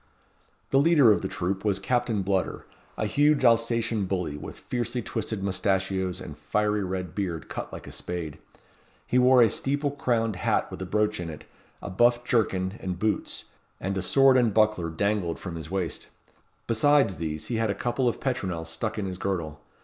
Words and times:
The 0.71 0.79
leader 0.79 1.11
of 1.11 1.21
the 1.21 1.27
troop 1.27 1.63
was 1.63 1.77
Captain 1.77 2.23
Bludder, 2.23 2.63
a 2.97 3.05
huge 3.05 3.45
Alsatian 3.45 4.05
bully, 4.05 4.35
with 4.35 4.57
fiercely 4.57 5.03
twisted 5.03 5.43
moustachios, 5.43 6.19
and 6.19 6.35
fiery 6.39 6.83
red 6.83 7.13
beard 7.13 7.47
cut 7.49 7.71
like 7.71 7.85
a 7.85 7.91
spade. 7.91 8.39
He 9.05 9.19
wore 9.19 9.43
a 9.43 9.47
steeple 9.51 9.91
crowned 9.91 10.37
hat 10.37 10.71
with 10.71 10.81
a 10.81 10.87
brooch 10.87 11.19
in 11.19 11.29
it, 11.29 11.43
a 11.83 11.91
buff 11.91 12.23
jerkin 12.23 12.79
and 12.79 12.97
boots, 12.97 13.45
and 13.79 13.95
a 13.95 14.01
sword 14.01 14.37
and 14.37 14.51
buckler 14.51 14.89
dangled 14.89 15.37
from 15.37 15.53
his 15.55 15.69
waist. 15.69 16.07
Besides 16.65 17.17
these, 17.17 17.45
he 17.49 17.57
had 17.57 17.69
a 17.69 17.75
couple 17.75 18.07
of 18.07 18.19
petronels 18.19 18.69
stuck 18.71 18.97
in 18.97 19.05
his 19.05 19.19
girdle. 19.19 19.61